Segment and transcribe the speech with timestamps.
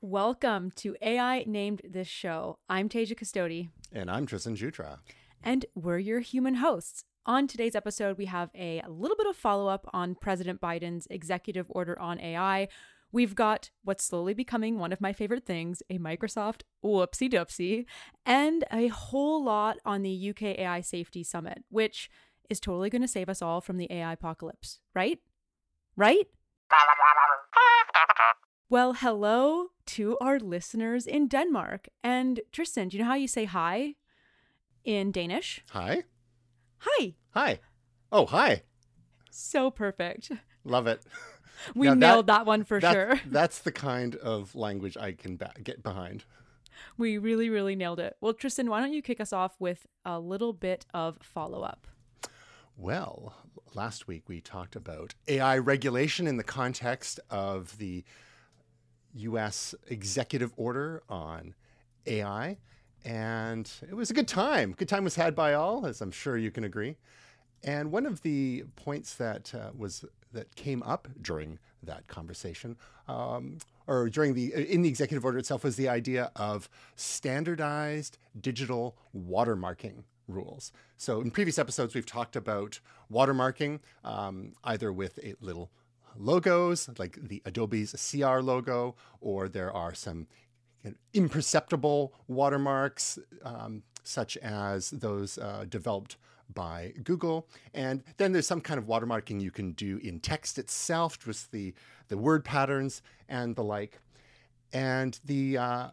[0.00, 2.60] Welcome to AI Named This Show.
[2.68, 3.70] I'm Tasia Custodi.
[3.92, 4.98] And I'm Tristan Jutra.
[5.42, 7.04] And we're your human hosts.
[7.26, 11.66] On today's episode, we have a little bit of follow up on President Biden's executive
[11.70, 12.68] order on AI.
[13.10, 17.84] We've got what's slowly becoming one of my favorite things a Microsoft whoopsie doopsie,
[18.24, 22.08] and a whole lot on the UK AI Safety Summit, which
[22.48, 25.18] is totally going to save us all from the AI apocalypse, right?
[25.96, 26.28] Right?
[28.70, 31.88] Well, hello to our listeners in Denmark.
[32.02, 33.94] And Tristan, do you know how you say hi
[34.84, 35.62] in Danish?
[35.70, 36.04] Hi.
[36.78, 37.14] Hi.
[37.30, 37.60] Hi.
[38.12, 38.62] Oh, hi.
[39.30, 40.30] So perfect.
[40.64, 41.02] Love it.
[41.74, 43.20] We Now nailed that, one for that- sure.
[43.26, 46.24] That's the kind of language I can ba- get behind.
[46.96, 48.16] We really, really nailed it.
[48.20, 51.86] Well, Tristan, why don't you kick us off with a little bit of follow up?
[52.76, 53.34] Well,
[53.74, 58.04] last week we talked about AI regulation in the context of the
[59.18, 59.74] U.S.
[59.88, 61.54] executive order on
[62.06, 62.58] AI.
[63.04, 64.74] And it was a good time.
[64.76, 66.96] Good time was had by all, as I'm sure you can agree.
[67.62, 72.76] And one of the points that uh, was that came up during that conversation,
[73.08, 78.96] um, or during the in the executive order itself, was the idea of standardized digital
[79.16, 80.70] watermarking rules.
[80.96, 82.80] So in previous episodes, we've talked about
[83.10, 85.70] watermarking, um, either with a little
[86.18, 90.26] logos like the Adobe's CR logo, or there are some
[91.12, 96.16] imperceptible watermarks, um, such as those uh, developed
[96.54, 97.46] by Google.
[97.74, 101.74] And then there's some kind of watermarking you can do in text itself, just the,
[102.08, 103.98] the word patterns and the like.
[104.72, 105.88] And the uh,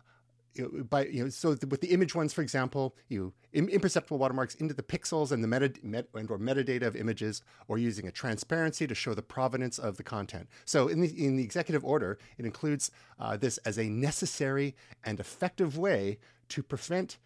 [0.89, 4.55] by you know, so the, with the image ones, for example, you im- imperceptible watermarks
[4.55, 8.11] into the pixels and the meta met, and or metadata of images, or using a
[8.11, 10.47] transparency to show the provenance of the content.
[10.65, 15.19] So in the in the executive order, it includes uh, this as a necessary and
[15.19, 17.17] effective way to prevent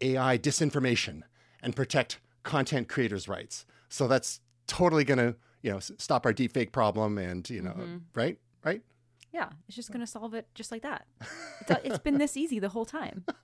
[0.00, 1.22] AI disinformation
[1.62, 3.66] and protect content creators' rights.
[3.88, 7.74] So that's totally going to you know stop our deepfake problem, and you know
[8.14, 8.82] right right.
[9.32, 11.06] Yeah, it's just going to solve it just like that.
[11.60, 13.24] It's, it's been this easy the whole time.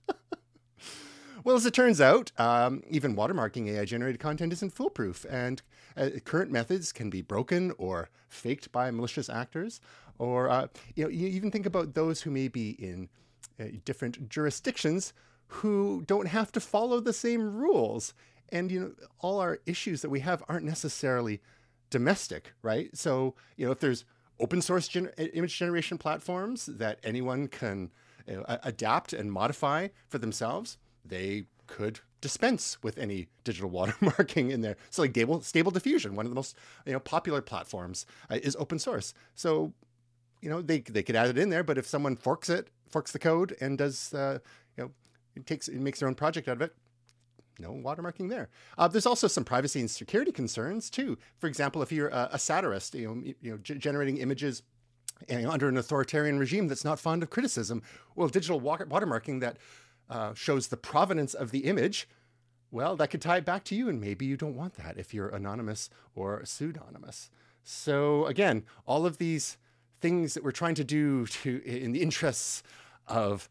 [1.43, 5.61] Well, as it turns out, um, even watermarking AI generated content isn't foolproof, and
[5.97, 9.81] uh, current methods can be broken or faked by malicious actors.
[10.19, 13.09] Or, uh, you know, you even think about those who may be in
[13.59, 15.13] uh, different jurisdictions
[15.47, 18.13] who don't have to follow the same rules.
[18.49, 21.41] And, you know, all our issues that we have aren't necessarily
[21.89, 22.95] domestic, right?
[22.95, 24.05] So, you know, if there's
[24.39, 27.91] open source gen- image generation platforms that anyone can
[28.27, 34.61] you know, adapt and modify for themselves, they could dispense with any digital watermarking in
[34.61, 34.77] there.
[34.89, 36.55] So, like Stable, Stable Diffusion, one of the most
[36.85, 39.13] you know popular platforms, uh, is open source.
[39.35, 39.73] So,
[40.41, 43.11] you know, they they could add it in there, but if someone forks it, forks
[43.11, 44.39] the code, and does uh,
[44.77, 44.91] you know,
[45.35, 46.75] it takes it makes their own project out of it,
[47.59, 48.49] no watermarking there.
[48.77, 51.17] Uh, there's also some privacy and security concerns too.
[51.37, 54.63] For example, if you're a, a satirist, you know, you know, generating images
[55.29, 57.81] you know, under an authoritarian regime that's not fond of criticism,
[58.15, 59.57] well, digital wa- watermarking that
[60.09, 62.07] uh, shows the provenance of the image,
[62.71, 65.13] well, that could tie it back to you, and maybe you don't want that if
[65.13, 67.29] you're anonymous or pseudonymous.
[67.63, 69.57] So again, all of these
[70.01, 72.63] things that we're trying to do to in the interests
[73.07, 73.49] of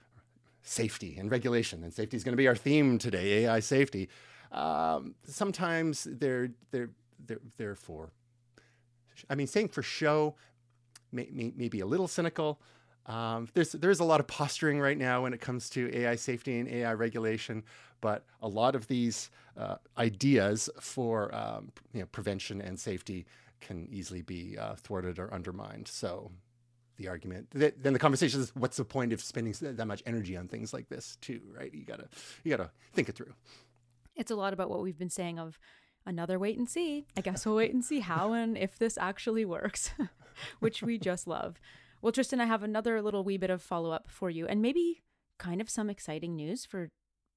[0.62, 4.09] safety and regulation, and safety is going to be our theme today, AI safety.
[4.50, 6.91] Um, sometimes they're they're
[7.27, 8.11] they're they're for.
[9.28, 10.34] I mean, saying for show
[11.12, 12.61] may, may, may be a little cynical.
[13.06, 16.59] Um, there's there's a lot of posturing right now when it comes to AI safety
[16.59, 17.65] and AI regulation,
[18.00, 23.27] but a lot of these uh, ideas for um, you know, prevention and safety
[23.61, 25.89] can easily be uh, thwarted or undermined.
[25.89, 26.31] So
[27.03, 30.37] the argument th- then the conversation is what's the point of spending that much energy
[30.37, 32.09] on things like this too right you gotta
[32.45, 33.35] you gotta think it through
[34.15, 35.59] It's a lot about what we've been saying of
[36.05, 37.07] another wait and see.
[37.17, 39.91] I guess we'll wait and see how and if this actually works,
[40.61, 41.61] which we just love.
[42.01, 45.03] Well, Tristan, I have another little wee bit of follow up for you, and maybe
[45.38, 46.91] kind of some exciting news for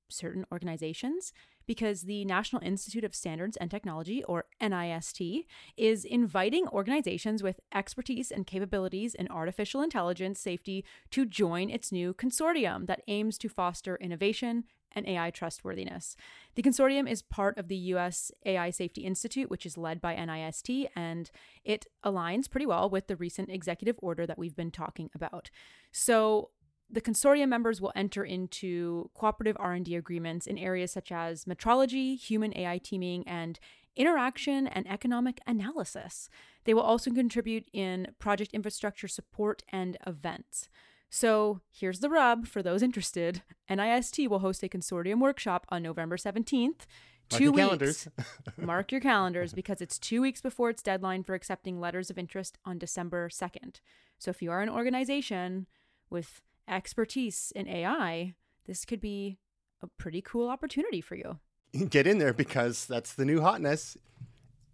[0.10, 1.32] certain organizations
[1.66, 5.46] because the National Institute of Standards and Technology, or NIST,
[5.78, 12.14] is inviting organizations with expertise and capabilities in artificial intelligence safety to join its new
[12.14, 14.66] consortium that aims to foster innovation
[14.96, 16.16] and AI trustworthiness.
[16.56, 20.88] The consortium is part of the US AI Safety Institute, which is led by NIST,
[20.96, 21.30] and
[21.64, 25.50] it aligns pretty well with the recent executive order that we've been talking about.
[25.92, 26.52] So,
[26.90, 32.56] the consortium members will enter into cooperative R&D agreements in areas such as metrology, human
[32.58, 33.60] AI teaming, and
[33.96, 36.30] interaction and economic analysis.
[36.66, 40.70] They will also contribute in project infrastructure support and events.
[41.10, 43.42] So here's the rub for those interested.
[43.70, 46.86] NIST will host a consortium workshop on November 17th.
[47.32, 48.08] Mark two weeks.
[48.58, 52.58] Mark your calendars because it's two weeks before its deadline for accepting letters of interest
[52.66, 53.80] on December 2nd.
[54.20, 55.68] So if you are an organization
[56.10, 58.36] with expertise in AI,
[58.66, 59.38] this could be
[59.82, 61.40] a pretty cool opportunity for you.
[61.90, 63.98] Get in there because that's the new hotness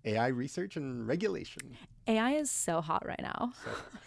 [0.06, 1.78] AI research and regulation.
[2.08, 3.54] AI is so hot right now.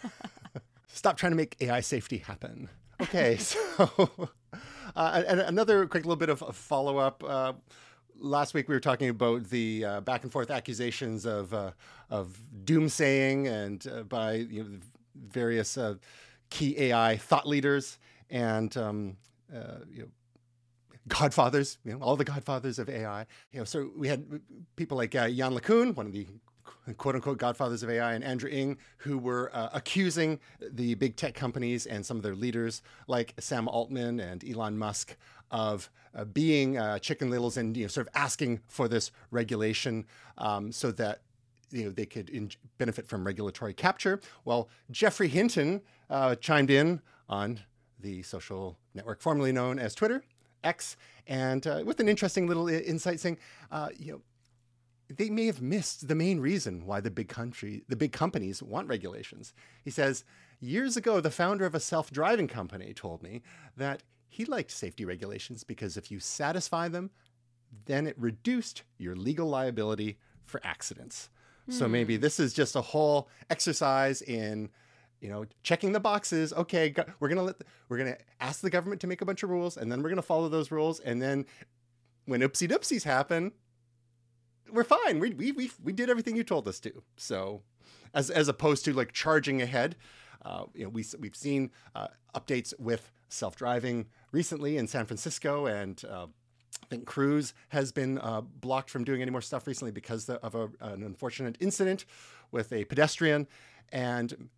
[0.87, 2.69] Stop trying to make AI safety happen.
[3.01, 4.29] Okay, so
[4.95, 7.23] uh, and another quick little bit of follow up.
[7.25, 7.53] Uh,
[8.17, 11.71] last week we were talking about the uh, back and forth accusations of uh,
[12.09, 14.69] of doomsaying and uh, by you know,
[15.15, 15.95] various uh,
[16.55, 17.99] key AI thought leaders
[18.29, 19.17] and um,
[19.53, 20.07] uh, you know
[21.09, 23.25] godfathers, you know all the godfathers of AI.
[23.51, 24.25] You know, so we had
[24.77, 26.25] people like uh, Yann LeCun, one of the
[26.97, 31.33] quote unquote godfathers of AI, and Andrew Ng, who were uh, accusing the big tech
[31.35, 35.17] companies and some of their leaders, like Sam Altman and Elon Musk,
[35.51, 40.05] of uh, being uh, chicken littles and you know, sort of asking for this regulation
[40.37, 41.19] um, so that
[41.71, 44.19] you know they could in- benefit from regulatory capture.
[44.43, 47.59] Well, Geoffrey Hinton uh, chimed in on
[47.99, 50.23] the social network formerly known as Twitter,
[50.63, 50.97] X,
[51.27, 53.37] and uh, with an interesting little i- insight saying,
[53.71, 54.21] uh, you know
[55.15, 58.87] they may have missed the main reason why the big country, the big companies want
[58.87, 59.53] regulations.
[59.83, 60.23] He says,
[60.59, 63.43] years ago, the founder of a self-driving company told me
[63.77, 67.11] that he liked safety regulations because if you satisfy them,
[67.85, 71.29] then it reduced your legal liability for accidents.
[71.69, 74.69] So maybe this is just a whole exercise in,
[75.19, 76.53] you know, checking the boxes.
[76.53, 79.41] Okay, go- we're gonna let, the, we're gonna ask the government to make a bunch
[79.41, 81.45] of rules, and then we're gonna follow those rules, and then
[82.25, 83.51] when oopsie doopsies happen,
[84.71, 85.19] we're fine.
[85.19, 87.03] We, we, we, we did everything you told us to.
[87.17, 87.61] So,
[88.13, 89.95] as, as opposed to like charging ahead,
[90.43, 95.65] uh, you know, we, we've seen uh, updates with self driving recently in San Francisco,
[95.65, 96.27] and uh,
[96.83, 100.55] I think Cruise has been uh, blocked from doing any more stuff recently because of
[100.55, 102.05] a, an unfortunate incident
[102.51, 103.47] with a pedestrian.
[103.91, 104.49] And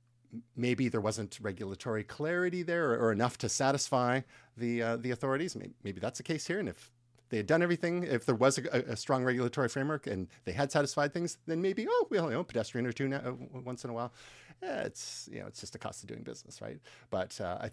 [0.55, 4.21] maybe there wasn't regulatory clarity there or, or enough to satisfy
[4.55, 5.55] the uh, the authorities.
[5.55, 6.59] Maybe, maybe that's the case here.
[6.59, 6.91] And if
[7.29, 10.71] they had done everything, if there was a, a strong regulatory framework and they had
[10.71, 13.31] satisfied things, then maybe oh well, you know, pedestrian or two now, uh,
[13.63, 14.11] once in a while.
[14.61, 16.79] Yeah, it's you know, it's just a cost of doing business, right?
[17.09, 17.69] But uh, I.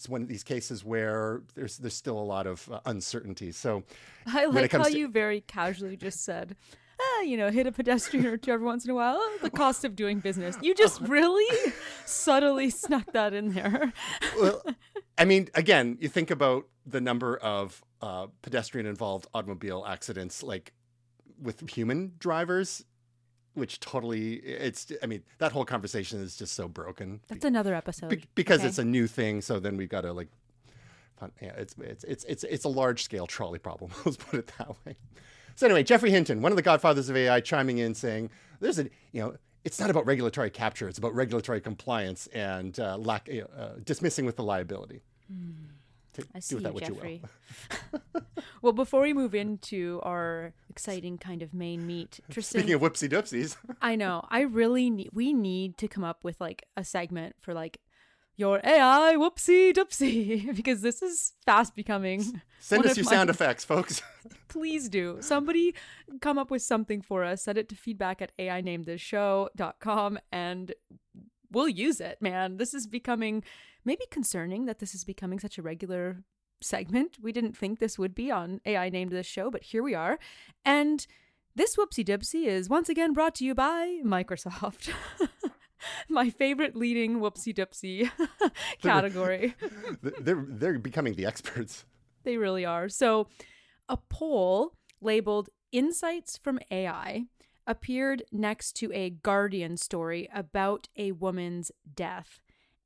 [0.00, 3.52] it's one of these cases where there's there's still a lot of uh, uncertainty.
[3.52, 3.82] So
[4.26, 6.56] I like how to- you very casually just said,
[6.98, 9.20] ah, you know, hit a pedestrian or two every once in a while.
[9.42, 10.56] The cost of doing business.
[10.62, 11.74] You just really
[12.06, 13.92] subtly snuck that in there.
[14.40, 14.64] well,
[15.18, 20.72] I mean, again, you think about the number of uh, pedestrian-involved automobile accidents, like
[21.38, 22.86] with human drivers,
[23.54, 24.92] which totally it's.
[25.02, 28.10] I mean, that whole conversation is just so broken That's another episode.
[28.10, 28.68] Be- because okay.
[28.68, 29.40] it's a new thing.
[29.42, 30.28] So then we've got to like,
[31.40, 33.90] yeah, it's it's it's it's it's a large-scale trolley problem.
[34.04, 34.96] Let's put it that way.
[35.56, 38.30] So anyway, Geoffrey Hinton, one of the godfathers of AI, chiming in saying,
[38.60, 42.96] "There's a you know." It's not about regulatory capture; it's about regulatory compliance and uh,
[42.96, 45.02] lack, uh, dismissing with the liability.
[45.28, 45.34] To
[46.18, 47.22] I do see you, Geoffrey.
[47.92, 48.00] you
[48.62, 53.08] well, before we move into our exciting kind of main meat, Tristan, Speaking of whoopsie
[53.08, 55.10] doopsies, I know I really need.
[55.12, 57.80] We need to come up with like a segment for like
[58.36, 62.40] your AI whoopsie doopsie because this is fast becoming.
[62.58, 64.02] send us your my- sound effects, folks.
[64.48, 65.18] Please do.
[65.20, 65.74] Somebody
[66.20, 67.44] come up with something for us.
[67.44, 70.72] Send it to feedback at ainamedthisshow.com and
[71.52, 72.56] we'll use it, man.
[72.56, 73.44] This is becoming
[73.84, 76.22] maybe concerning that this is becoming such a regular
[76.62, 77.18] segment.
[77.22, 80.18] We didn't think this would be on AI named this show, but here we are.
[80.64, 81.06] And
[81.54, 84.90] this whoopsie dipsy is once again brought to you by Microsoft.
[86.08, 88.10] My favorite leading whoopsie dipsy
[88.82, 89.54] category.
[90.02, 91.86] they're they're becoming the experts.
[92.22, 92.90] They really are.
[92.90, 93.28] So,
[93.88, 97.26] a poll labeled Insights from AI
[97.64, 102.40] appeared next to a Guardian story about a woman's death.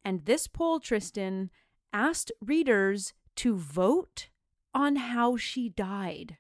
[0.05, 1.51] And this poll, Tristan,
[1.93, 4.29] asked readers to vote
[4.75, 6.37] on how she died.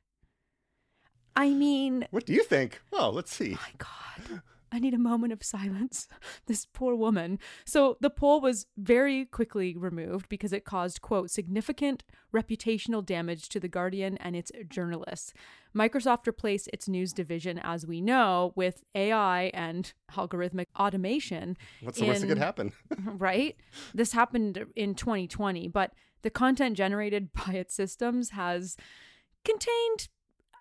[1.36, 2.80] I mean, What do you think?
[2.92, 3.50] Well, let's see.
[3.52, 4.42] my God.
[4.74, 6.08] I need a moment of silence.
[6.46, 7.38] This poor woman.
[7.64, 12.02] So the poll was very quickly removed because it caused, quote, significant
[12.34, 15.32] reputational damage to The Guardian and its journalists.
[15.74, 21.56] Microsoft replaced its news division, as we know, with AI and algorithmic automation.
[21.80, 22.72] What's the worst that could happen?
[23.04, 23.56] right?
[23.94, 28.76] This happened in 2020, but the content generated by its systems has
[29.44, 30.08] contained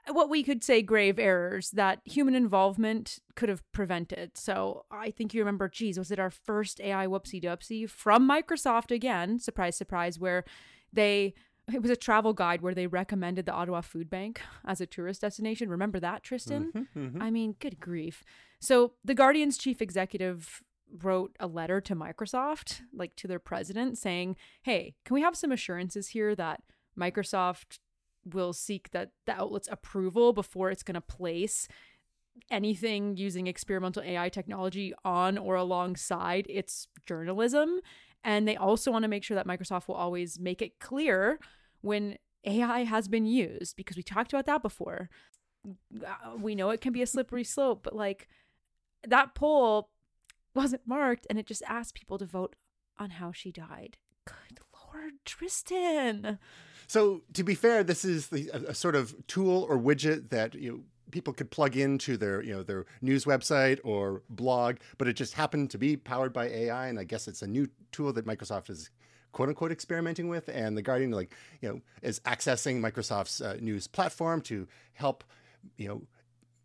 [0.10, 4.38] what we could say grave errors that human involvement could have prevented.
[4.38, 8.92] So I think you remember, geez, was it our first AI whoopsie doopsie from Microsoft
[8.92, 9.40] again?
[9.40, 10.44] Surprise, surprise, where
[10.92, 11.34] they
[11.72, 15.22] it was a travel guide where they recommended the Ottawa Food Bank as a tourist
[15.22, 15.70] destination.
[15.70, 16.74] Remember that, Tristan?
[16.76, 17.22] Mm-hmm, mm-hmm.
[17.22, 18.24] I mean, good grief.
[18.60, 20.62] So the Guardian's chief executive
[21.02, 25.54] wrote a letter to Microsoft, like to their president, saying, Hey, can we have some
[25.54, 26.62] assurances here that
[27.00, 27.80] Microsoft
[28.26, 31.68] will seek that the outlet's approval before it's going to place
[32.50, 37.80] anything using experimental AI technology on or alongside its journalism.
[38.24, 41.40] And they also want to make sure that Microsoft will always make it clear
[41.82, 45.10] when AI has been used, because we talked about that before.
[45.66, 48.28] Uh, we know it can be a slippery slope, but like
[49.08, 49.90] that poll
[50.54, 52.56] wasn't marked and it just asked people to vote
[52.98, 53.98] on how she died.
[54.26, 54.60] Good
[54.94, 56.38] Lord, Tristan.
[56.94, 60.54] So, to be fair, this is the, a, a, sort of tool or widget that
[60.54, 65.08] you know, people could plug into their you know their news website or blog, but
[65.08, 68.14] it just happened to be powered by AI, and I guess it's a new tool
[68.14, 68.92] that Microsoft is
[69.32, 73.88] quote unquote experimenting with, and the Guardian like you know is accessing Microsoft's uh, news
[73.88, 75.24] platform to help
[75.78, 76.04] you know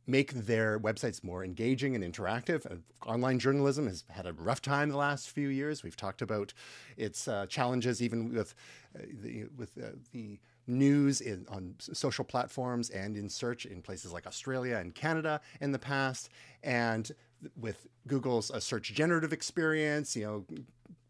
[0.09, 2.67] make their websites more engaging and interactive.
[2.67, 5.85] Uh, online journalism has had a rough time the last few years.
[5.85, 6.55] We've talked about
[6.97, 8.55] its uh, challenges, even with
[8.99, 14.11] uh, the, with uh, the news in, on social platforms and in search in places
[14.13, 16.31] like Australia and Canada in the past,
[16.63, 17.13] and
[17.61, 20.45] with Google's uh, search generative experience, you know,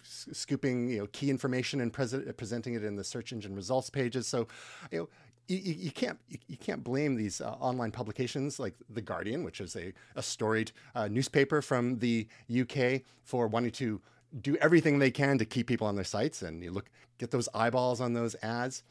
[0.02, 4.26] scooping you know key information and presenting it in the search engine results pages.
[4.26, 4.48] So,
[4.90, 5.08] you know
[5.48, 9.60] you, you, can't you, you, can't blame these uh, online publications like the Guardian, which
[9.60, 12.28] is a, a storied uh, newspaper from the
[12.60, 14.00] UK, for wanting to
[14.42, 17.48] do everything they can to keep people on their sites and you look get those
[17.54, 18.82] eyeballs on those ads.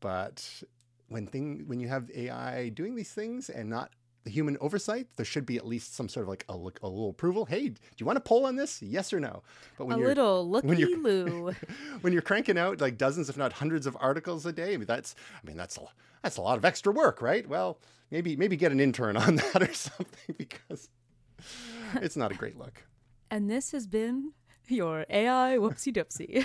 [0.00, 0.62] But
[1.08, 3.90] when thing when you have AI doing these things and not
[4.26, 7.10] the human oversight, there should be at least some sort of like a, a little
[7.10, 7.44] approval.
[7.44, 8.82] Hey, do you want to poll on this?
[8.82, 9.44] Yes or no?
[9.78, 11.52] But when a you're, little looky when you're, loo.
[12.00, 14.86] when you're cranking out like dozens, if not hundreds, of articles a day, I mean,
[14.86, 15.82] that's I mean that's a
[16.24, 17.48] that's a lot of extra work, right?
[17.48, 17.78] Well,
[18.10, 20.88] maybe maybe get an intern on that or something because
[21.94, 22.82] it's not a great look.
[23.30, 24.32] And this has been
[24.66, 26.44] your AI whoopsie doopsie.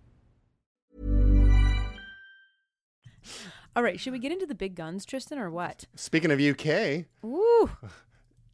[3.73, 5.85] All right, should we get into the big guns, Tristan, or what?
[5.95, 7.69] Speaking of UK, Ooh.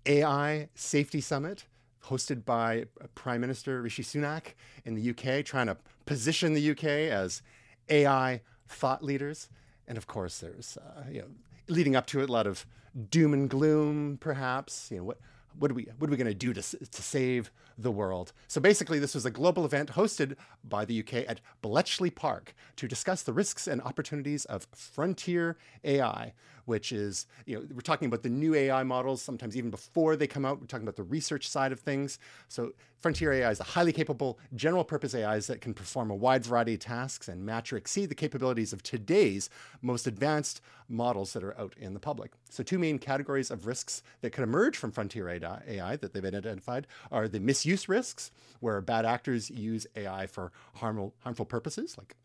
[0.05, 1.65] AI Safety Summit
[2.05, 4.53] hosted by Prime Minister Rishi Sunak
[4.85, 7.41] in the UK, trying to position the UK as
[7.89, 9.49] AI thought leaders.
[9.87, 11.27] And of course, there's uh, you know
[11.67, 12.67] leading up to it a lot of
[13.09, 14.89] doom and gloom, perhaps.
[14.91, 15.19] You know what
[15.59, 18.33] what are we what are we going to do to to save the world?
[18.47, 22.87] So basically, this was a global event hosted by the UK at Bletchley Park to
[22.87, 26.33] discuss the risks and opportunities of frontier AI,
[26.67, 30.27] which is, you know, we're talking about the new AI models, sometimes even before they
[30.27, 30.59] come out.
[30.59, 32.19] We're talking about the research side of things.
[32.49, 36.43] So, frontier AI is a highly capable general purpose AIs that can perform a wide
[36.45, 39.49] variety of tasks and match or exceed the capabilities of today's
[39.81, 40.59] most advanced
[40.89, 42.33] models that are out in the public.
[42.49, 46.85] So, two main categories of risks that could emerge from frontier AI that they've identified
[47.13, 52.17] are the misuse risks, where bad actors use AI for harmful, harmful purposes, like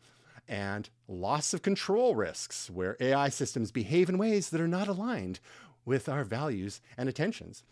[0.47, 5.39] and loss of control risks, where AI systems behave in ways that are not aligned
[5.85, 7.63] with our values and attentions.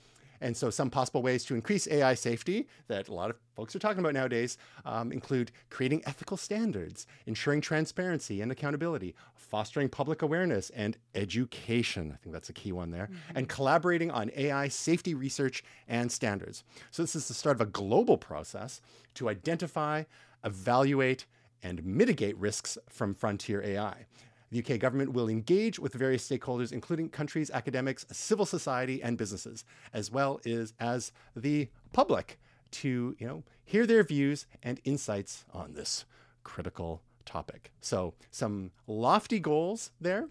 [0.42, 3.80] And so, some possible ways to increase AI safety that a lot of folks are
[3.80, 10.72] talking about nowadays um, include creating ethical standards, ensuring transparency and accountability, fostering public awareness
[10.72, 12.12] and education.
[12.12, 13.38] I think that's a key one there, mm-hmm.
[13.38, 16.64] and collaborating on AI safety research and standards.
[16.90, 18.82] So, this is the start of a global process
[19.16, 20.06] to identify,
[20.44, 21.28] evaluate,
[21.64, 24.06] and mitigate risks from frontier AI.
[24.52, 29.64] The UK government will engage with various stakeholders, including countries, academics, civil society, and businesses,
[29.94, 32.38] as well as, as the public,
[32.72, 36.06] to you know hear their views and insights on this
[36.44, 37.72] critical topic.
[37.82, 40.28] So some lofty goals there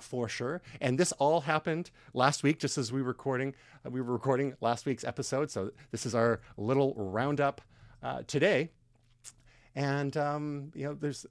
[0.00, 0.62] for sure.
[0.80, 3.54] And this all happened last week, just as we were recording.
[3.84, 7.60] Uh, we were recording last week's episode, so this is our little roundup
[8.02, 8.70] uh, today.
[9.76, 11.26] And um, you know, there's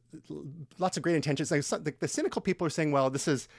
[0.77, 1.49] lots of great intentions.
[1.49, 3.49] Like the, the cynical people are saying, "Well, this is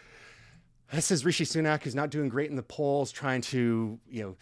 [0.93, 4.37] this is Rishi Sunak who's not doing great in the polls, trying to you know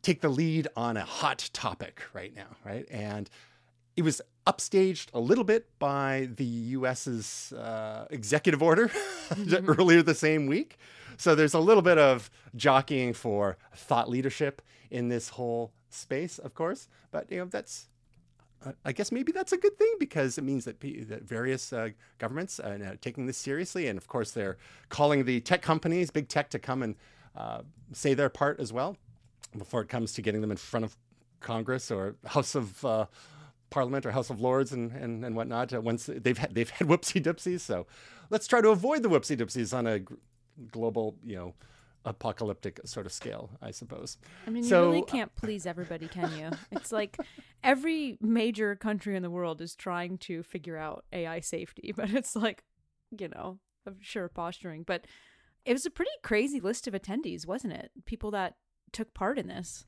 [0.00, 3.28] take the lead on a hot topic right now, right?" And
[3.94, 8.88] it was upstaged a little bit by the US's uh, executive order
[9.28, 9.70] mm-hmm.
[9.70, 10.78] earlier the same week.
[11.18, 16.54] So there's a little bit of jockeying for thought leadership in this whole space, of
[16.54, 16.88] course.
[17.10, 17.88] But you know that's
[18.84, 22.58] I guess maybe that's a good thing because it means that, that various uh, governments
[22.58, 24.56] are uh, taking this seriously, and of course they're
[24.88, 26.96] calling the tech companies, big tech, to come and
[27.36, 27.62] uh,
[27.92, 28.96] say their part as well
[29.56, 30.96] before it comes to getting them in front of
[31.40, 33.06] Congress or House of uh,
[33.70, 35.72] Parliament or House of Lords and and, and whatnot.
[35.72, 37.86] Uh, once they've had, they've had whoopsie dipsies, so
[38.30, 40.00] let's try to avoid the whoopsie dipsies on a
[40.72, 41.54] global, you know
[42.08, 44.18] apocalyptic sort of scale, I suppose.
[44.46, 46.50] I mean, so, you really can't please everybody, can you?
[46.72, 47.18] it's like
[47.62, 52.34] every major country in the world is trying to figure out AI safety, but it's
[52.34, 52.64] like,
[53.16, 55.06] you know, I'm sure posturing, but
[55.64, 57.90] it was a pretty crazy list of attendees, wasn't it?
[58.06, 58.56] People that
[58.92, 59.86] took part in this.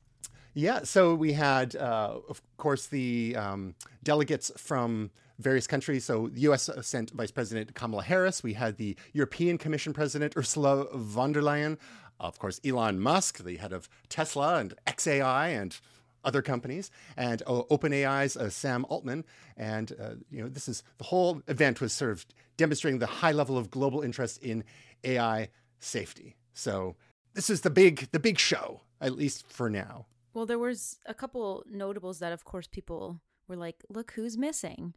[0.53, 5.11] Yeah, so we had, uh, of course, the um, delegates from
[5.41, 6.05] various countries.
[6.05, 8.43] So the US sent Vice President Kamala Harris.
[8.43, 11.77] We had the European Commission President Ursula von der Leyen.
[12.21, 15.77] Of course, Elon Musk, the head of Tesla and XAI and
[16.23, 19.25] other companies, and uh, OpenAI's uh, Sam Altman.
[19.57, 22.25] And, uh, you know, this is the whole event was sort of
[22.57, 24.63] demonstrating the high level of global interest in
[25.03, 25.49] AI
[25.79, 26.35] safety.
[26.53, 26.95] So
[27.33, 30.05] this is the big, the big show, at least for now.
[30.35, 34.93] Well, there was a couple notables that, of course, people were like, look who's missing.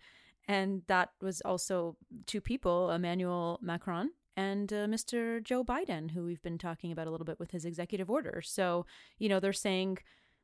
[0.47, 5.43] And that was also two people, Emmanuel Macron and uh, Mr.
[5.43, 8.43] Joe Biden, who we've been talking about a little bit with his executive order.
[8.45, 8.87] So,
[9.19, 9.99] you know, they're saying,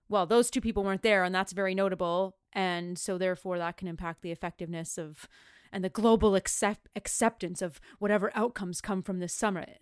[0.09, 2.37] well, those two people weren't there, and that's very notable.
[2.53, 5.29] And so, therefore, that can impact the effectiveness of
[5.73, 9.79] and the global accept- acceptance of whatever outcomes come from this summit.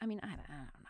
[0.00, 0.82] I mean, I, I don't know.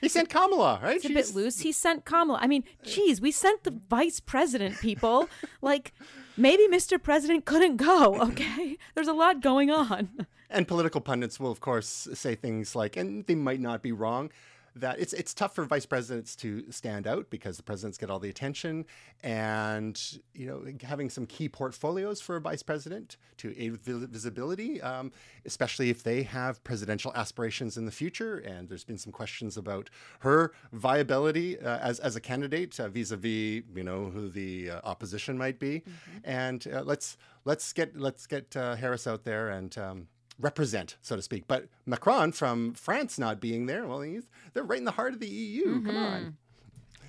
[0.00, 0.96] He sent Kamala, right?
[0.96, 1.60] It's a bit loose.
[1.60, 2.38] He sent Kamala.
[2.40, 5.28] I mean, geez, we sent the vice president, people.
[5.62, 5.92] like,
[6.36, 7.02] maybe Mr.
[7.02, 8.76] President couldn't go, okay?
[8.94, 10.26] There's a lot going on.
[10.48, 14.30] And political pundits will, of course, say things like, and they might not be wrong,
[14.76, 18.18] that it's it's tough for vice presidents to stand out because the presidents get all
[18.18, 18.84] the attention,
[19.22, 24.80] and you know having some key portfolios for a vice president to aid with visibility,
[24.82, 25.12] um,
[25.44, 28.38] especially if they have presidential aspirations in the future.
[28.38, 33.62] And there's been some questions about her viability uh, as as a candidate uh, vis-a-vis
[33.74, 36.18] you know who the uh, opposition might be, mm-hmm.
[36.24, 39.76] and uh, let's let's get let's get uh, Harris out there and.
[39.78, 41.44] Um, represent, so to speak.
[41.46, 45.20] But Macron from France not being there, well, he's, they're right in the heart of
[45.20, 45.76] the EU.
[45.76, 45.86] Mm-hmm.
[45.86, 46.36] Come on.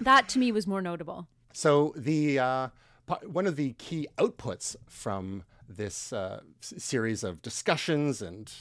[0.02, 1.28] That to me was more notable.
[1.54, 2.68] So the uh,
[3.26, 8.52] one of the key outputs from this uh, series of discussions and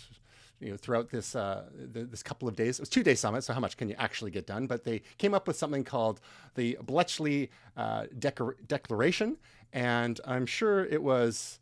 [0.60, 3.52] you know throughout this uh, this couple of days it was two day summit so
[3.52, 6.20] how much can you actually get done but they came up with something called
[6.54, 9.36] the bletchley uh, declaration
[9.72, 11.60] and i'm sure it was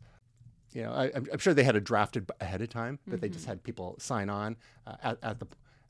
[0.75, 3.21] you know, I, am sure they had it drafted ahead of time, but mm-hmm.
[3.21, 3.51] they just mm-hmm.
[3.51, 5.47] had people sign on uh, at, at, the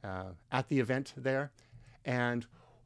[0.07, 1.51] uh, at the event there,
[2.05, 2.45] and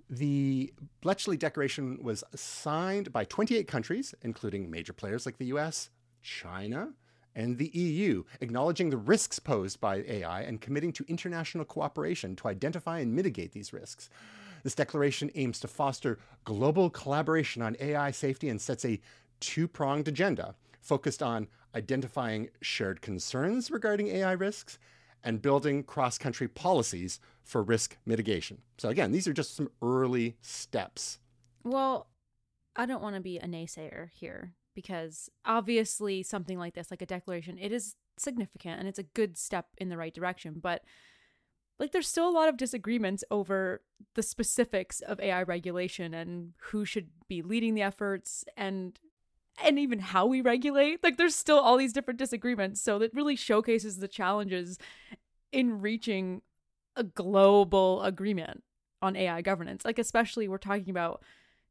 [0.09, 5.89] the Bletchley Declaration was signed by 28 countries, including major players like the U.S.,
[6.23, 6.93] China,
[7.35, 12.47] and the EU, acknowledging the risks posed by AI and committing to international cooperation to
[12.47, 14.09] identify and mitigate these risks.
[14.63, 18.99] This declaration aims to foster global collaboration on AI safety and sets a
[19.39, 24.79] two pronged agenda focused on identifying shared concerns regarding AI risks
[25.23, 28.61] and building cross country policies for risk mitigation.
[28.77, 31.19] So, again, these are just some early steps.
[31.63, 32.07] Well,
[32.75, 37.05] I don't want to be a naysayer here because obviously something like this, like a
[37.05, 40.59] declaration, it is significant and it's a good step in the right direction.
[40.61, 40.83] But
[41.79, 43.81] like there's still a lot of disagreements over
[44.15, 48.99] the specifics of AI regulation and who should be leading the efforts and
[49.63, 51.03] and even how we regulate.
[51.03, 52.81] Like there's still all these different disagreements.
[52.81, 54.77] So that really showcases the challenges
[55.51, 56.41] in reaching
[56.95, 58.63] a global agreement
[59.01, 59.85] on AI governance.
[59.85, 61.23] Like especially we're talking about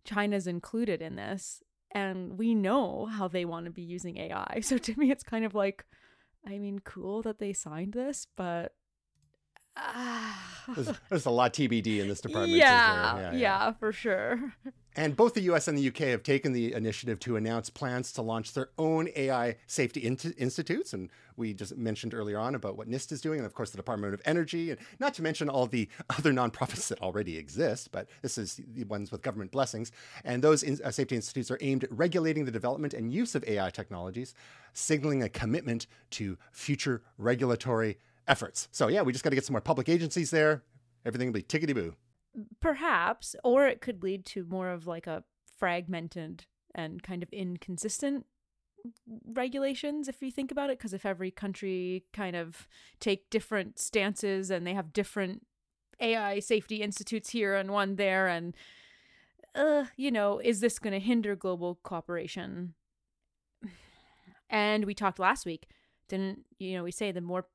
[0.04, 4.60] China's included in this and we know how they want to be using AI.
[4.62, 5.84] So to me it's kind of like
[6.46, 8.74] I mean, cool that they signed this, but
[10.74, 12.52] There's, there's a lot TBD in this department.
[12.52, 14.52] isn't yeah, yeah, for sure.
[14.96, 18.22] And both the US and the UK have taken the initiative to announce plans to
[18.22, 20.92] launch their own AI safety in- institutes.
[20.92, 23.76] And we just mentioned earlier on about what NIST is doing, and of course, the
[23.76, 28.08] Department of Energy, and not to mention all the other nonprofits that already exist, but
[28.22, 29.92] this is the ones with government blessings.
[30.24, 33.44] And those in- uh, safety institutes are aimed at regulating the development and use of
[33.46, 34.34] AI technologies,
[34.72, 38.68] signaling a commitment to future regulatory efforts.
[38.70, 40.62] So, yeah, we just got to get some more public agencies there.
[41.04, 41.94] Everything will be tickety boo.
[42.60, 45.24] Perhaps, or it could lead to more of like a
[45.58, 48.26] fragmented and kind of inconsistent
[49.26, 52.68] regulations if you think about it because if every country kind of
[53.00, 55.44] take different stances and they have different
[56.00, 58.56] AI safety institutes here and one there and
[59.54, 62.74] uh you know is this going to hinder global cooperation
[64.50, 65.66] and we talked last week
[66.08, 67.46] didn't you know we say the more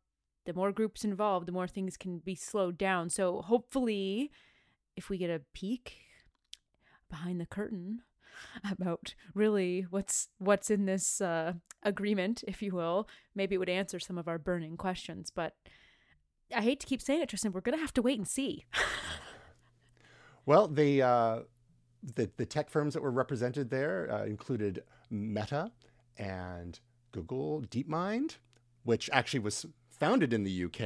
[0.46, 4.32] the more groups involved the more things can be slowed down so hopefully
[4.96, 5.98] if we get a peek
[7.10, 8.02] behind the curtain
[8.72, 11.54] about really what's what's in this uh,
[11.84, 15.32] agreement, if you will, maybe it would answer some of our burning questions.
[15.34, 15.56] But
[16.56, 17.52] I hate to keep saying it, Tristan.
[17.52, 18.66] We're gonna have to wait and see.
[20.46, 21.40] Well, the uh,
[22.16, 25.72] the the tech firms that were represented there uh, included Meta
[26.18, 26.78] and
[27.14, 28.40] Google DeepMind,
[28.84, 29.66] which actually was
[30.04, 30.82] founded in the UK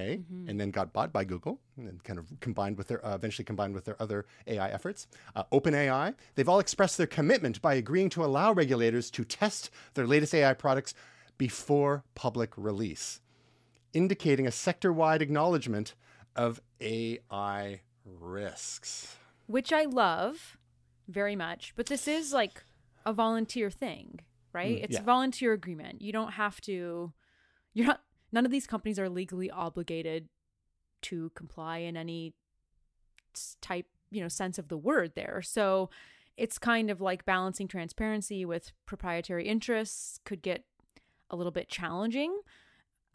[0.47, 3.45] and then got bought by Google and then kind of combined with their uh, eventually
[3.45, 5.07] combined with their other AI efforts.
[5.35, 10.05] Uh, OpenAI, they've all expressed their commitment by agreeing to allow regulators to test their
[10.05, 10.93] latest AI products
[11.37, 13.21] before public release,
[13.93, 15.95] indicating a sector-wide acknowledgement
[16.35, 19.15] of AI risks.
[19.47, 20.57] which I love
[21.07, 21.73] very much.
[21.75, 22.63] But this is like
[23.05, 24.19] a volunteer thing,
[24.53, 24.77] right?
[24.77, 25.01] Mm, it's yeah.
[25.01, 26.01] a volunteer agreement.
[26.01, 27.13] You don't have to.
[27.73, 28.01] You're not.
[28.31, 30.29] None of these companies are legally obligated
[31.03, 32.33] to comply in any
[33.61, 35.41] type, you know, sense of the word there.
[35.41, 35.89] So
[36.35, 40.65] it's kind of like balancing transparency with proprietary interests could get
[41.29, 42.41] a little bit challenging.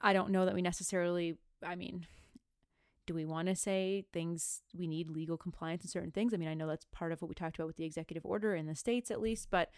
[0.01, 1.37] I don't know that we necessarily.
[1.64, 2.07] I mean,
[3.07, 6.35] do we want to say things we need legal compliance in certain things?
[6.35, 8.55] I mean, I know that's part of what we talked about with the executive order
[8.55, 9.70] in the states at least, but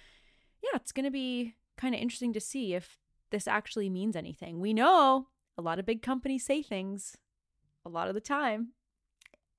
[0.63, 2.99] yeah, it's going to be kind of interesting to see if
[3.31, 4.61] this actually means anything.
[4.61, 7.17] We know a lot of big companies say things
[7.85, 8.69] a lot of the time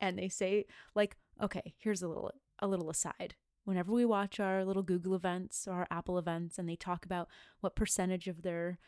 [0.01, 3.35] and they say like, okay, here's a little a little aside.
[3.65, 7.27] Whenever we watch our little Google events or our Apple events and they talk about
[7.61, 8.79] what percentage of their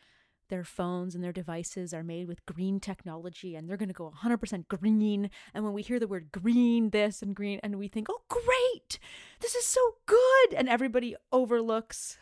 [0.48, 4.12] their phones and their devices are made with green technology and they're going to go
[4.22, 5.28] 100% green.
[5.52, 8.98] And when we hear the word green, this and green, and we think, oh, great,
[9.40, 10.54] this is so good.
[10.56, 12.16] And everybody overlooks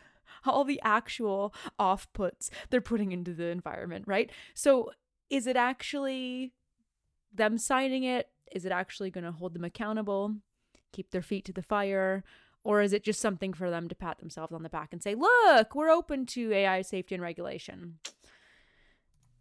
[0.47, 4.31] all the actual off puts they're putting into the environment, right?
[4.53, 4.91] So
[5.29, 6.53] is it actually
[7.33, 8.29] them signing it?
[8.51, 10.35] Is it actually going to hold them accountable,
[10.93, 12.23] keep their feet to the fire?
[12.63, 15.15] Or is it just something for them to pat themselves on the back and say,
[15.15, 17.99] look, we're open to AI safety and regulation?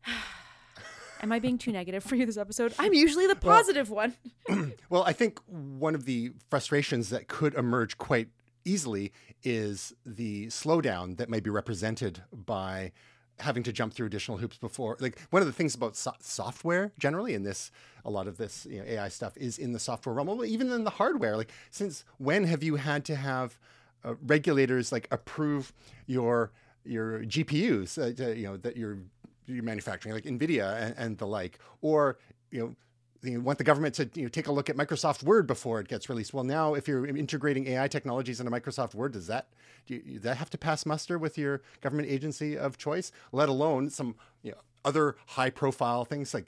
[1.22, 2.74] Am I being too negative for you this episode?
[2.78, 4.14] I'm usually the positive one.
[4.88, 8.28] Well, I think one of the frustrations that could emerge quite
[8.66, 12.92] easily is the slowdown that may be represented by
[13.38, 14.96] having to jump through additional hoops before.
[15.00, 17.70] Like one of the things about so- software generally, in this,
[18.04, 20.72] a lot of this you know, AI stuff is in the software realm, well, even
[20.72, 21.36] in the hardware.
[21.36, 23.58] Like since when have you had to have
[24.04, 25.72] uh, regulators like approve
[26.06, 26.52] your
[26.84, 28.98] your GPUs, uh, to, you know, that you're
[29.46, 32.18] you're manufacturing, like Nvidia and, and the like, or
[32.50, 32.76] you know
[33.22, 35.88] you want the government to you know, take a look at Microsoft Word before it
[35.88, 36.34] gets released.
[36.34, 39.48] Well, now if you're integrating AI technologies into Microsoft Word, does that
[39.86, 43.12] do you, does that have to pass muster with your government agency of choice?
[43.32, 46.46] Let alone some you know, other high profile things like.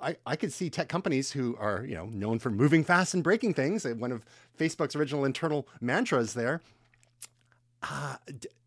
[0.00, 3.22] I, I could see tech companies who are you know known for moving fast and
[3.22, 3.84] breaking things.
[3.84, 4.24] One of
[4.58, 6.60] Facebook's original internal mantras there.
[7.84, 8.16] Uh,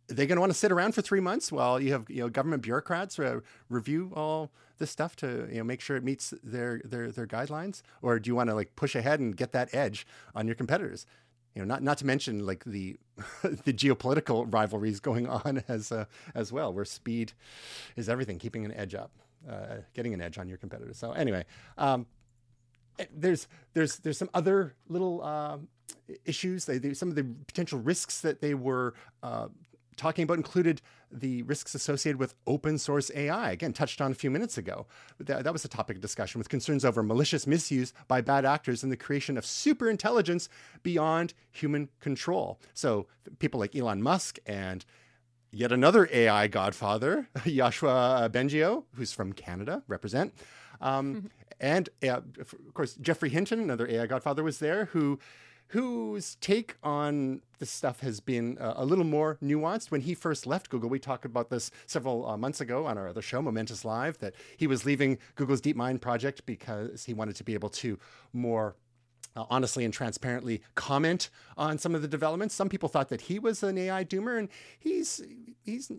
[0.08, 2.30] they're going to want to sit around for three months while you have you know
[2.30, 3.40] government bureaucrats uh,
[3.70, 7.82] review all this stuff to you know make sure it meets their their their guidelines,
[8.02, 11.06] or do you want to like push ahead and get that edge on your competitors?
[11.56, 12.98] You know, not not to mention like the
[13.42, 17.34] the geopolitical rivalries going on as uh, as well, where speed
[17.96, 19.12] is everything, keeping an edge up,
[19.50, 20.98] uh, getting an edge on your competitors.
[20.98, 21.46] So anyway,
[21.78, 22.06] um,
[23.00, 25.70] eh, there's there's there's some other little um,
[26.26, 26.66] issues.
[26.66, 29.48] They, they, some of the potential risks that they were uh,
[29.96, 30.82] talking about included
[31.12, 33.52] the risks associated with open source AI.
[33.52, 34.86] Again, touched on a few minutes ago.
[35.20, 38.84] That, that was a topic of discussion with concerns over malicious misuse by bad actors
[38.84, 40.50] and the creation of super intelligence
[40.84, 42.60] beyond human control.
[42.74, 43.08] So
[43.40, 44.86] people like Elon Musk and
[45.52, 50.34] yet another AI godfather, Yoshua Bengio, who's from Canada, represent.
[50.82, 51.30] Um,
[51.60, 55.20] and uh, of course, Geoffrey Hinton, another AI godfather, was there who
[55.70, 59.92] whose take on this stuff has been uh, a little more nuanced.
[59.92, 63.08] When he first left Google, we talked about this several uh, months ago on our
[63.08, 67.44] other show, Momentous Live, that he was leaving Google's DeepMind project because he wanted to
[67.44, 67.98] be able to
[68.34, 68.76] more
[69.36, 72.56] uh, honestly and transparently comment on some of the developments.
[72.56, 74.50] Some people thought that he was an AI doomer, and
[74.80, 75.22] he's
[75.64, 75.92] he's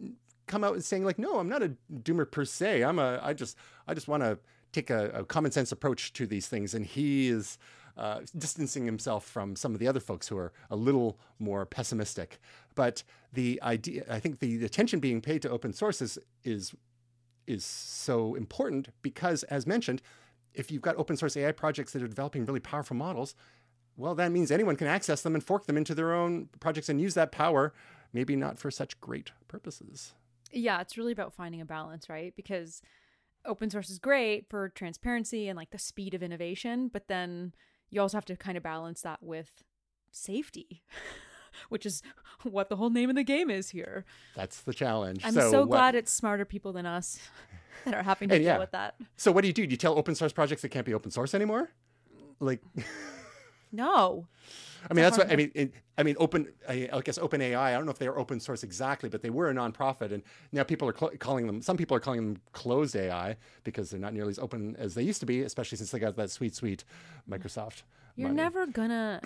[0.46, 2.82] come out and saying like, no, I'm not a doomer per se.
[2.82, 4.38] I'm a I just I just want to
[4.72, 7.58] take a, a, common sense approach to these things, and he is.
[7.96, 12.38] Uh, distancing himself from some of the other folks who are a little more pessimistic,
[12.74, 16.74] but the idea, I think, the attention being paid to open source is is
[17.46, 20.02] is so important because, as mentioned,
[20.52, 23.34] if you've got open source AI projects that are developing really powerful models,
[23.96, 27.00] well, that means anyone can access them and fork them into their own projects and
[27.00, 27.72] use that power,
[28.12, 30.12] maybe not for such great purposes.
[30.52, 32.34] Yeah, it's really about finding a balance, right?
[32.36, 32.82] Because
[33.44, 37.54] open source is great for transparency and like the speed of innovation, but then
[37.90, 39.64] you also have to kind of balance that with
[40.10, 40.82] safety.
[41.70, 42.02] Which is
[42.42, 44.04] what the whole name of the game is here.
[44.34, 45.22] That's the challenge.
[45.24, 47.18] I'm so, so glad it's smarter people than us
[47.86, 48.58] that are having to deal yeah.
[48.58, 48.96] with that.
[49.16, 49.66] So what do you do?
[49.66, 51.70] Do you tell open source projects that can't be open source anymore?
[52.38, 52.60] Like
[53.72, 54.26] No.
[54.88, 55.50] I mean, that's what I mean.
[55.54, 56.48] It, I mean, open.
[56.68, 57.70] I, I guess Open AI.
[57.70, 60.22] I don't know if they are open source exactly, but they were a nonprofit, and
[60.52, 61.60] now people are cl- calling them.
[61.60, 65.02] Some people are calling them closed AI because they're not nearly as open as they
[65.02, 66.84] used to be, especially since they got that sweet, sweet
[67.28, 67.82] Microsoft.
[68.14, 68.36] You're money.
[68.36, 69.20] never gonna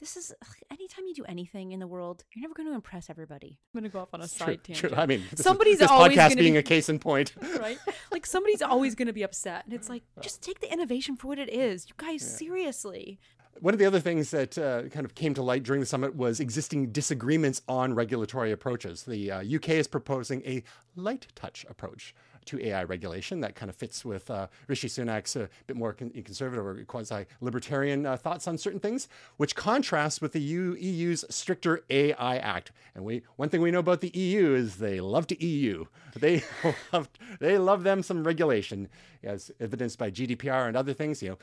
[0.00, 0.34] this is
[0.70, 3.58] anytime you do anything in the world, you're never going to impress everybody.
[3.74, 4.94] I'm going to go off on a side true, tangent.
[4.94, 4.98] True.
[4.98, 7.78] I mean, this somebody's is, this always podcast being be, a case in point, right?
[8.10, 11.28] Like somebody's always going to be upset, and it's like just take the innovation for
[11.28, 11.86] what it is.
[11.86, 12.38] You guys, yeah.
[12.38, 13.20] seriously.
[13.60, 16.16] One of the other things that uh, kind of came to light during the summit
[16.16, 19.02] was existing disagreements on regulatory approaches.
[19.02, 20.62] The uh, UK is proposing a
[20.96, 22.14] light touch approach
[22.46, 23.40] to AI regulation.
[23.40, 26.82] That kind of fits with uh, Rishi Sunak's a uh, bit more con- conservative or
[26.84, 32.38] quasi libertarian uh, thoughts on certain things, which contrasts with the EU, EU's stricter AI
[32.38, 32.72] Act.
[32.94, 35.84] And we, one thing we know about the EU is they love to EU.
[36.18, 36.44] They
[36.94, 38.88] love, they love them some regulation,
[39.22, 41.22] as evidenced by GDPR and other things.
[41.22, 41.38] You know,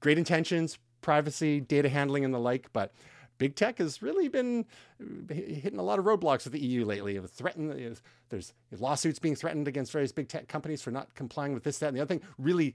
[0.00, 2.92] great intentions, privacy, data handling, and the like, but
[3.36, 4.64] big tech has really been
[5.00, 7.20] uh, hitting a lot of roadblocks with the EU lately.
[7.20, 11.78] Threatened, there's lawsuits being threatened against various big tech companies for not complying with this,
[11.78, 12.22] that, and the other thing.
[12.38, 12.74] Really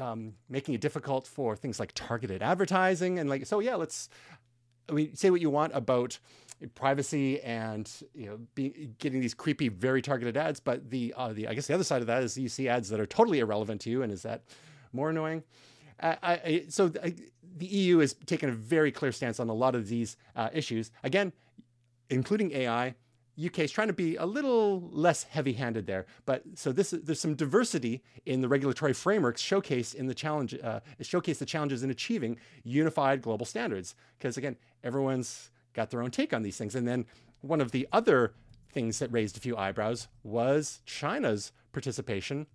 [0.00, 3.46] um, making it difficult for things like targeted advertising and like.
[3.46, 4.08] So yeah, let's.
[4.88, 6.18] I mean, say what you want about
[6.74, 11.46] privacy and you know be, getting these creepy, very targeted ads, but the uh, the
[11.46, 13.82] I guess the other side of that is you see ads that are totally irrelevant
[13.82, 14.44] to you, and is that
[14.92, 15.44] more annoying?
[16.02, 17.14] I, I, so I,
[17.56, 20.90] the EU has taken a very clear stance on a lot of these uh, issues.
[21.02, 21.32] Again,
[22.08, 22.94] including AI.
[23.42, 27.34] UK is trying to be a little less heavy-handed there, but so this there's some
[27.34, 32.36] diversity in the regulatory frameworks showcased in the challenge uh, showcase the challenges in achieving
[32.64, 33.94] unified global standards.
[34.18, 36.74] Because again, everyone's got their own take on these things.
[36.74, 37.06] And then
[37.40, 38.34] one of the other
[38.72, 42.46] things that raised a few eyebrows was China's participation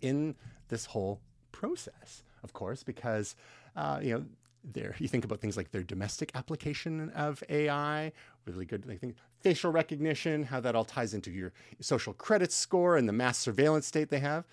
[0.00, 0.34] in
[0.68, 1.20] this whole
[1.52, 3.36] process, of course, because
[3.76, 4.24] uh, you know,
[4.64, 8.12] there you think about things like their domestic application of AI,
[8.46, 8.84] really good.
[8.90, 13.12] I think facial recognition, how that all ties into your social credit score and the
[13.12, 14.44] mass surveillance state they have.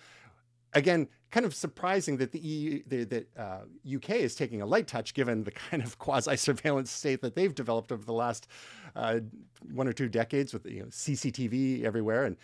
[0.74, 3.60] Again, kind of surprising that the EU, the, that uh,
[3.94, 7.54] UK is taking a light touch, given the kind of quasi surveillance state that they've
[7.54, 8.48] developed over the last
[8.96, 9.20] uh,
[9.72, 12.36] one or two decades with you know, CCTV everywhere and.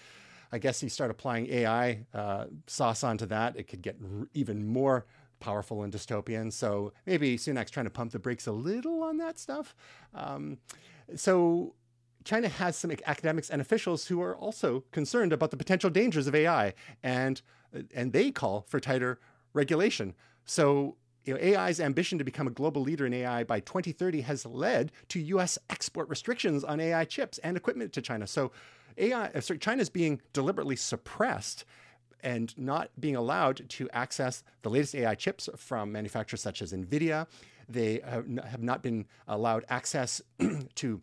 [0.52, 4.64] I guess you start applying AI uh, sauce onto that, it could get r- even
[4.64, 5.04] more
[5.44, 6.50] powerful and dystopian.
[6.50, 9.76] So maybe Sunak's trying to pump the brakes a little on that stuff.
[10.14, 10.56] Um,
[11.14, 11.74] so
[12.24, 16.34] China has some academics and officials who are also concerned about the potential dangers of
[16.34, 17.42] AI, and
[17.94, 19.20] and they call for tighter
[19.52, 20.14] regulation.
[20.46, 24.46] So you know, AI's ambition to become a global leader in AI by 2030 has
[24.46, 25.58] led to U.S.
[25.68, 28.26] export restrictions on AI chips and equipment to China.
[28.26, 28.52] So
[28.96, 31.64] AI, uh, sorry, China is being deliberately suppressed
[32.24, 37.26] and not being allowed to access the latest AI chips from manufacturers such as NVIDIA.
[37.68, 40.20] They have not been allowed access
[40.74, 41.02] to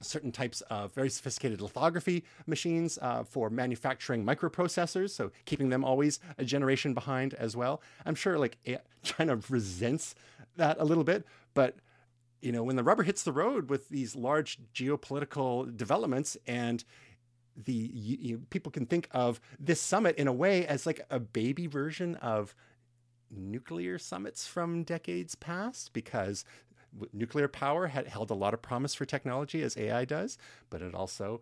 [0.00, 6.20] certain types of very sophisticated lithography machines uh, for manufacturing microprocessors, so keeping them always
[6.38, 7.82] a generation behind as well.
[8.06, 8.56] I'm sure like
[9.02, 10.14] China resents
[10.56, 11.76] that a little bit, but
[12.40, 16.84] you know when the rubber hits the road with these large geopolitical developments and
[17.64, 21.66] the you, people can think of this summit in a way as like a baby
[21.66, 22.54] version of
[23.30, 26.44] nuclear summits from decades past because
[27.12, 30.36] nuclear power had held a lot of promise for technology as AI does,
[30.70, 31.40] but it also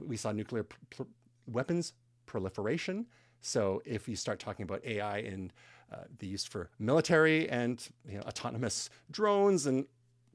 [0.00, 1.02] we saw nuclear pr-
[1.46, 1.92] weapons
[2.26, 3.06] proliferation.
[3.40, 5.52] So if you start talking about AI and
[5.92, 9.86] uh, the use for military and you know, autonomous drones and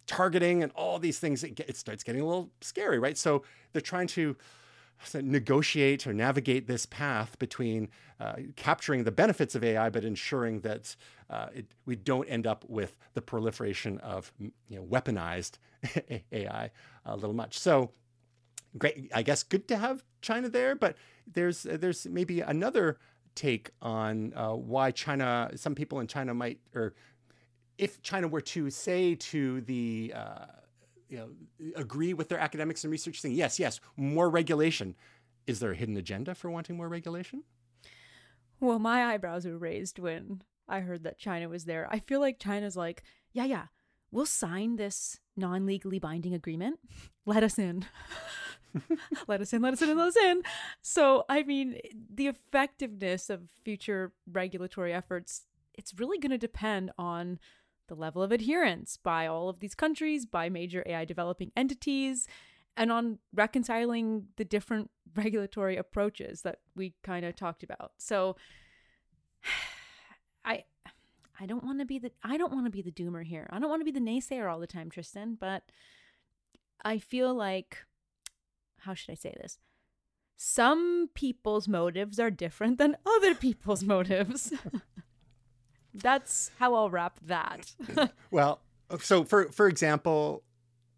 [0.06, 3.18] targeting and all these things, it, get, it starts getting a little scary, right?
[3.18, 4.36] So they're trying to
[5.14, 10.96] negotiate or navigate this path between uh, capturing the benefits of AI, but ensuring that
[11.30, 15.58] uh, it, we don't end up with the proliferation of you know, weaponized
[16.32, 16.72] AI
[17.06, 17.58] a little much.
[17.58, 17.92] So,
[18.78, 19.12] great.
[19.14, 20.96] I guess good to have China there, but
[21.32, 22.98] there's there's maybe another
[23.36, 25.52] take on uh, why China.
[25.56, 26.94] Some people in China might, or
[27.78, 30.46] if China were to say to the uh,
[31.10, 31.30] you know,
[31.76, 34.96] agree with their academics and research saying, yes, yes, more regulation.
[35.46, 37.44] Is there a hidden agenda for wanting more regulation?
[38.60, 41.88] Well, my eyebrows were raised when I heard that China was there.
[41.90, 43.66] I feel like China's like, yeah, yeah,
[44.12, 46.80] we'll sign this non legally binding agreement.
[47.26, 47.86] Let us in.
[49.28, 50.44] let us in, let us in, let us in.
[50.82, 51.80] So, I mean,
[52.14, 55.44] the effectiveness of future regulatory efforts,
[55.74, 57.40] it's really going to depend on
[57.88, 62.28] the level of adherence by all of these countries, by major AI developing entities,
[62.76, 67.92] and on reconciling the different regulatory approaches that we kind of talked about.
[67.98, 68.36] So
[70.46, 70.64] I
[71.40, 73.48] I don't want to be the I don't want to be the doomer here.
[73.52, 75.64] I don't want to be the naysayer all the time, Tristan, but
[76.84, 77.80] I feel like
[78.80, 79.58] how should I say this?
[80.38, 84.54] Some people's motives are different than other people's motives.
[86.02, 87.74] That's how I'll wrap that.
[88.32, 88.62] well,
[89.00, 90.44] so for for example,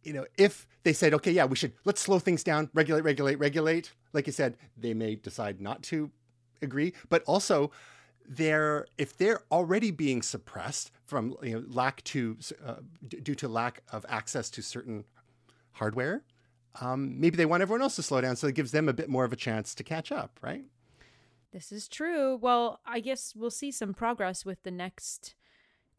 [0.04, 3.36] you know, if they said, okay, yeah, we should let's slow things down, regulate, regulate,
[3.36, 3.94] regulate.
[4.14, 6.12] Like you said, they may decide not to
[6.62, 7.72] agree, but also
[8.28, 12.76] they're if they're already being suppressed from you know lack to uh,
[13.08, 15.04] due to lack of access to certain
[15.74, 16.24] hardware,
[16.82, 19.10] um, maybe they want everyone else to slow down, so it gives them a bit
[19.10, 20.64] more of a chance to catch up, right?
[21.52, 22.36] This is true.
[22.36, 25.36] Well, I guess we'll see some progress with the next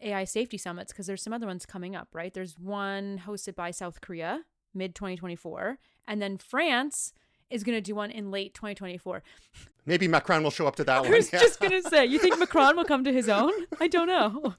[0.01, 2.33] AI safety summits because there's some other ones coming up, right?
[2.33, 7.13] There's one hosted by South Korea mid 2024, and then France
[7.51, 9.23] is going to do one in late 2024.
[9.87, 11.13] Maybe Macron will show up to that I one.
[11.13, 13.51] I was just going to say, you think Macron will come to his own?
[13.81, 14.55] I don't know.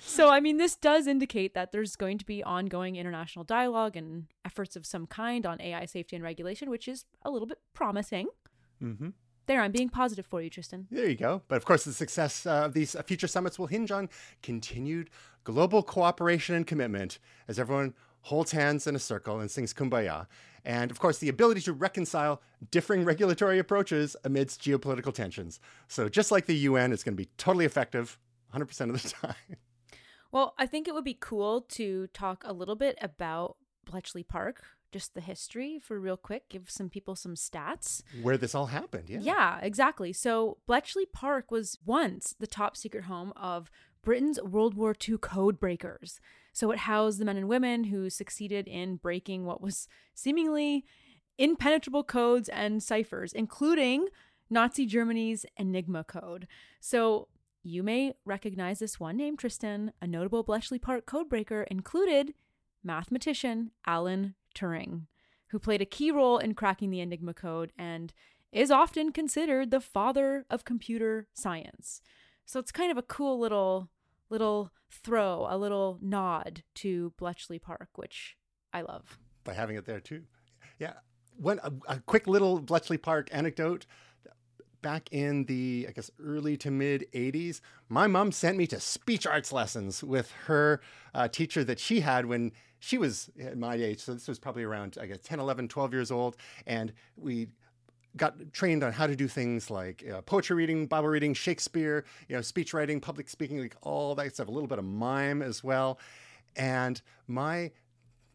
[0.00, 4.26] So, I mean, this does indicate that there's going to be ongoing international dialogue and
[4.44, 8.28] efforts of some kind on AI safety and regulation, which is a little bit promising.
[8.82, 9.10] Mm-hmm.
[9.48, 10.86] There, I'm being positive for you, Tristan.
[10.90, 11.40] There you go.
[11.48, 14.10] But of course, the success uh, of these uh, future summits will hinge on
[14.42, 15.08] continued
[15.42, 20.26] global cooperation and commitment as everyone holds hands in a circle and sings kumbaya.
[20.66, 25.60] And of course, the ability to reconcile differing regulatory approaches amidst geopolitical tensions.
[25.88, 28.18] So, just like the UN, it's going to be totally effective
[28.54, 29.56] 100% of the time.
[30.30, 33.56] Well, I think it would be cool to talk a little bit about
[33.86, 38.02] Bletchley Park, just the history for real quick, give some people some stats.
[38.22, 39.20] Where this all happened, yeah.
[39.20, 40.12] Yeah, exactly.
[40.12, 43.70] So Bletchley Park was once the top secret home of
[44.02, 46.20] Britain's World War II code breakers.
[46.52, 50.84] So it housed the men and women who succeeded in breaking what was seemingly
[51.36, 54.08] impenetrable codes and ciphers, including
[54.50, 56.48] Nazi Germany's Enigma code.
[56.80, 57.28] So
[57.62, 59.92] you may recognize this one name, Tristan.
[60.00, 62.34] A notable Bletchley Park codebreaker included
[62.82, 65.06] mathematician Alan Turing,
[65.48, 68.12] who played a key role in cracking the Enigma code and
[68.52, 72.00] is often considered the father of computer science.
[72.46, 73.90] So it's kind of a cool little
[74.30, 78.36] little throw, a little nod to Bletchley Park, which
[78.72, 79.18] I love.
[79.44, 80.24] By having it there too.
[80.78, 80.94] Yeah.
[81.36, 83.86] One a, a quick little Bletchley Park anecdote
[84.82, 89.26] back in the I guess early to mid 80s, my mom sent me to speech
[89.26, 90.80] arts lessons with her
[91.14, 94.00] uh, teacher that she had when she was at my age.
[94.00, 96.36] So this was probably around I guess 10, 11, 12 years old,
[96.66, 97.48] and we
[98.16, 102.36] got trained on how to do things like uh, poetry reading, Bible reading, Shakespeare, you
[102.36, 105.62] know, speech writing, public speaking, like all that stuff, a little bit of mime as
[105.62, 105.98] well.
[106.56, 107.70] And my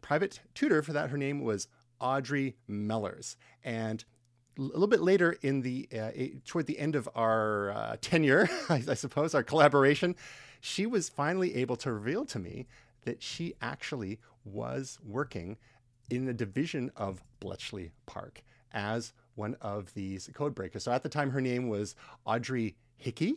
[0.00, 1.68] private tutor for that, her name was
[2.00, 3.36] Audrey Mellers.
[3.62, 4.04] And
[4.58, 6.10] a little bit later in the uh,
[6.44, 10.14] toward the end of our uh, tenure, I, I, suppose, our collaboration,
[10.60, 12.66] she was finally able to reveal to me
[13.04, 15.56] that she actually was working
[16.10, 18.42] in the division of Bletchley Park
[18.72, 20.84] as one of these code breakers.
[20.84, 23.36] So at the time, her name was Audrey Hickey.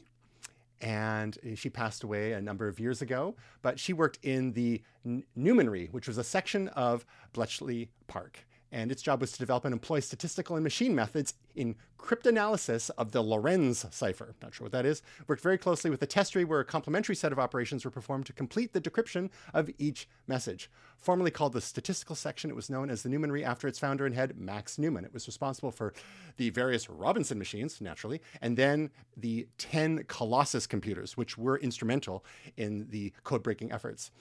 [0.80, 5.24] And she passed away a number of years ago, but she worked in the N-
[5.36, 7.04] Newmanry, which was a section of
[7.34, 8.46] Bletchley Park.
[8.78, 13.12] And its job was to develop and employ statistical and machine methods in cryptanalysis of
[13.12, 14.36] the Lorenz cipher.
[14.40, 15.02] Not sure what that is.
[15.26, 18.34] Worked very closely with the Testery where a complementary set of operations were performed to
[18.34, 20.70] complete the decryption of each message.
[20.96, 24.14] Formerly called the statistical section, it was known as the Newmanry after its founder and
[24.14, 25.06] head, Max Newman.
[25.06, 25.92] It was responsible for
[26.38, 32.24] the various Robinson machines, naturally, and then the 10 Colossus computers, which were instrumental
[32.58, 34.12] in the code breaking efforts.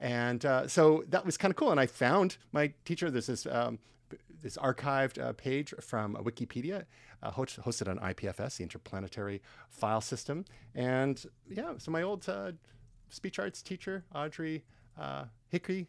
[0.00, 1.70] And uh, so that was kind of cool.
[1.70, 3.10] And I found my teacher.
[3.10, 3.78] There's this um,
[4.46, 6.84] this archived uh, page from Wikipedia,
[7.20, 10.44] uh, host, hosted on IPFS, the Interplanetary File System.
[10.72, 11.20] And
[11.50, 12.52] yeah, so my old uh,
[13.08, 14.62] speech arts teacher, Audrey
[14.96, 15.88] uh, Hickory,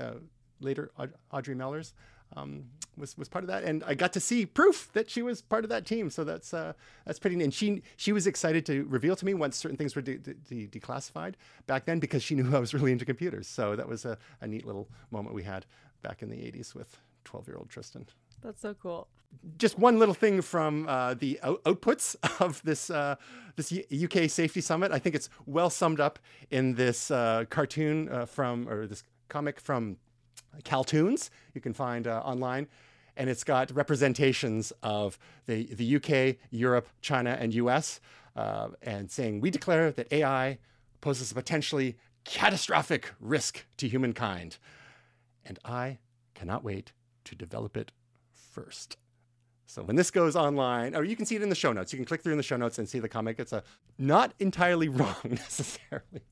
[0.00, 0.14] uh,
[0.58, 0.90] later
[1.30, 1.92] Audrey Mellors,
[2.36, 2.64] um,
[2.96, 5.62] was was part of that, and I got to see proof that she was part
[5.62, 6.10] of that team.
[6.10, 6.72] So that's uh,
[7.06, 7.36] that's pretty.
[7.36, 7.44] Neat.
[7.44, 10.66] And she she was excited to reveal to me once certain things were de- de-
[10.66, 11.34] declassified
[11.68, 13.46] back then because she knew I was really into computers.
[13.46, 15.64] So that was a, a neat little moment we had
[16.02, 18.06] back in the '80s with 12 year old Tristan.
[18.42, 19.08] That's so cool.
[19.58, 23.16] Just one little thing from uh, the out- outputs of this uh,
[23.56, 24.92] this U- UK Safety Summit.
[24.92, 26.18] I think it's well summed up
[26.50, 29.96] in this uh, cartoon uh, from or this comic from
[30.62, 32.68] Caltoons you can find uh, online.
[33.16, 38.00] And it's got representations of the, the UK, Europe, China, and US,
[38.34, 40.58] uh, and saying, We declare that AI
[41.00, 44.58] poses a potentially catastrophic risk to humankind.
[45.44, 45.98] And I
[46.34, 46.92] cannot wait
[47.24, 47.92] to develop it
[48.30, 48.96] first.
[49.66, 51.92] So when this goes online, or you can see it in the show notes.
[51.92, 53.38] You can click through in the show notes and see the comic.
[53.38, 53.62] It's a
[53.98, 56.22] not entirely wrong necessarily.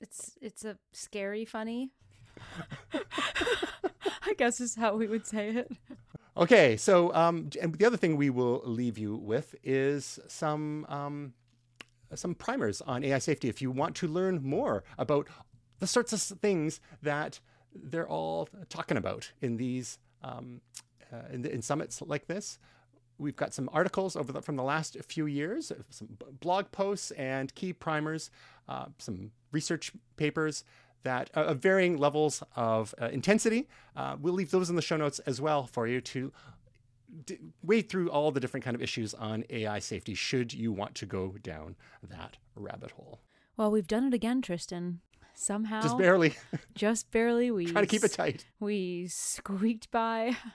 [0.00, 1.92] It's it's a scary funny.
[2.92, 5.72] I guess is how we would say it.
[6.36, 11.34] Okay, so um, and the other thing we will leave you with is some um,
[12.14, 13.48] some primers on AI safety.
[13.48, 15.28] If you want to learn more about
[15.80, 17.40] the sorts of things that
[17.74, 20.60] they're all talking about in these um,
[21.12, 22.58] uh, in, in, summits like this.
[23.18, 27.54] We've got some articles over the, from the last few years, some blog posts and
[27.54, 28.30] key primers,
[28.68, 30.64] uh, some research papers
[31.02, 33.68] that uh, varying levels of uh, intensity.
[33.96, 36.32] Uh, we'll leave those in the show notes as well for you to
[37.24, 40.94] d- wade through all the different kind of issues on AI safety should you want
[40.96, 43.20] to go down that rabbit hole.
[43.56, 45.00] Well, we've done it again, Tristan.
[45.34, 46.34] Somehow, just barely,
[46.74, 48.46] just barely, we try to keep it tight.
[48.58, 50.36] We squeaked by.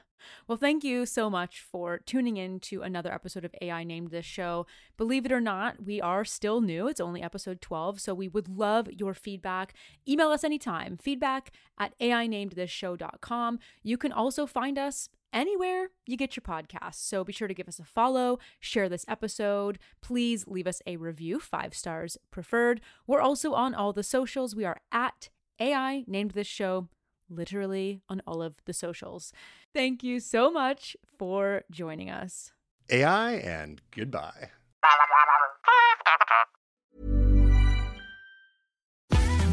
[0.48, 4.26] Well, thank you so much for tuning in to another episode of AI Named This
[4.26, 4.66] Show.
[4.98, 6.88] Believe it or not, we are still new.
[6.88, 9.74] It's only episode 12, so we would love your feedback.
[10.08, 13.60] Email us anytime, feedback at AINamedThisShow.com.
[13.84, 16.96] You can also find us anywhere you get your podcasts.
[16.96, 19.78] So be sure to give us a follow, share this episode.
[20.02, 22.82] Please leave us a review, five stars preferred.
[23.06, 24.56] We're also on all the socials.
[24.56, 25.30] We are at
[25.60, 26.88] AI Named This Show
[27.30, 29.34] literally on all of the socials.
[29.74, 32.52] Thank you so much for joining us.
[32.90, 34.50] AI and goodbye.